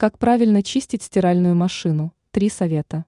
[0.00, 2.14] Как правильно чистить стиральную машину?
[2.30, 3.04] Три совета.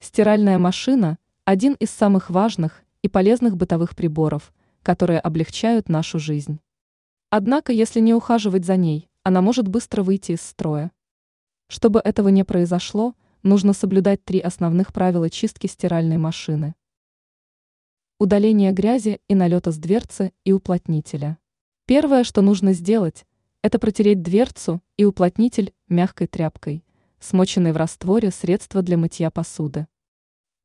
[0.00, 6.58] Стиральная машина– один из самых важных и полезных бытовых приборов, которые облегчают нашу жизнь.
[7.28, 10.90] Однако, если не ухаживать за ней, она может быстро выйти из строя.
[11.68, 16.74] Чтобы этого не произошло, нужно соблюдать три основных правила чистки стиральной машины.
[18.18, 21.36] Удаление грязи и налета с дверцы и уплотнителя.
[21.84, 23.26] Первое, что нужно сделать,
[23.62, 26.84] это протереть дверцу и уплотнитель мягкой тряпкой,
[27.20, 29.86] смоченной в растворе средства для мытья посуды.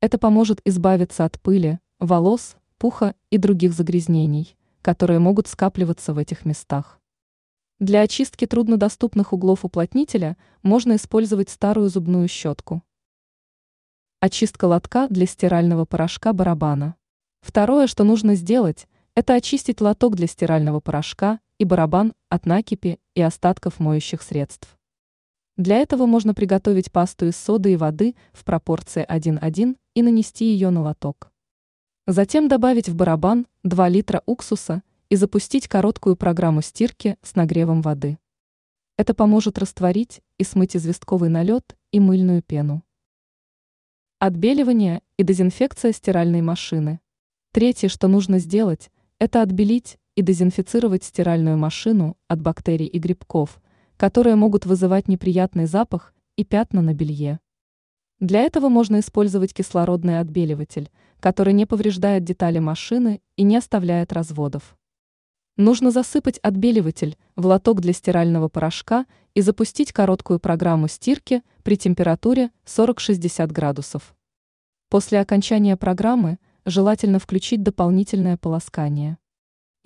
[0.02, 6.44] Это поможет избавиться от пыли, волос, пуха и других загрязнений, которые могут скапливаться в этих
[6.44, 7.00] местах.
[7.80, 12.82] Для очистки труднодоступных углов уплотнителя можно использовать старую зубную щетку.
[14.20, 16.96] Очистка лотка для стирального порошка барабана.
[17.42, 23.22] Второе, что нужно сделать, это очистить лоток для стирального порошка и барабан от накипи и
[23.22, 24.78] остатков моющих средств.
[25.56, 30.70] Для этого можно приготовить пасту из соды и воды в пропорции 1:1 и нанести ее
[30.70, 31.32] на лоток.
[32.06, 38.20] Затем добавить в барабан 2 литра уксуса и запустить короткую программу стирки с нагревом воды.
[38.98, 42.84] Это поможет растворить и смыть известковый налет и мыльную пену.
[44.20, 47.00] Отбеливание и дезинфекция стиральной машины.
[47.52, 53.62] Третье, что нужно сделать, это отбелить и дезинфицировать стиральную машину от бактерий и грибков,
[53.98, 57.40] которые могут вызывать неприятный запах и пятна на белье.
[58.20, 64.76] Для этого можно использовать кислородный отбеливатель, который не повреждает детали машины и не оставляет разводов.
[65.56, 72.50] Нужно засыпать отбеливатель в лоток для стирального порошка и запустить короткую программу стирки при температуре
[72.66, 74.16] 40-60 градусов.
[74.90, 79.20] После окончания программы желательно включить дополнительное полоскание.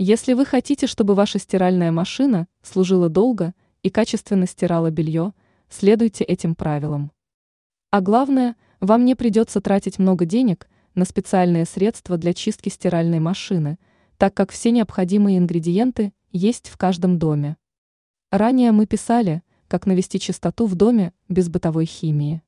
[0.03, 5.31] Если вы хотите, чтобы ваша стиральная машина служила долго и качественно стирала белье,
[5.69, 7.11] следуйте этим правилам.
[7.91, 13.78] А главное, вам не придется тратить много денег на специальные средства для чистки стиральной машины,
[14.17, 17.57] так как все необходимые ингредиенты есть в каждом доме.
[18.31, 22.41] Ранее мы писали, как навести чистоту в доме без бытовой химии.